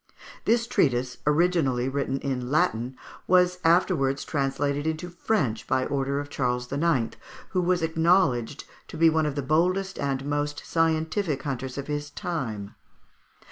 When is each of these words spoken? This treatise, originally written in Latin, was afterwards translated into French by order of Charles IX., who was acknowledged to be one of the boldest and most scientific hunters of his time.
This 0.45 0.65
treatise, 0.65 1.17
originally 1.27 1.87
written 1.87 2.17
in 2.21 2.49
Latin, 2.49 2.95
was 3.27 3.59
afterwards 3.63 4.25
translated 4.25 4.87
into 4.87 5.09
French 5.09 5.67
by 5.67 5.85
order 5.85 6.19
of 6.19 6.27
Charles 6.27 6.71
IX., 6.71 7.15
who 7.49 7.61
was 7.61 7.83
acknowledged 7.83 8.63
to 8.87 8.97
be 8.97 9.11
one 9.11 9.27
of 9.27 9.35
the 9.35 9.43
boldest 9.43 9.99
and 9.99 10.25
most 10.25 10.65
scientific 10.65 11.43
hunters 11.43 11.77
of 11.77 11.85
his 11.85 12.09
time. 12.09 12.73